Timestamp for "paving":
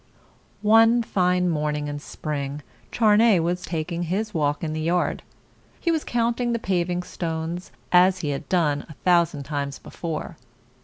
6.57-7.03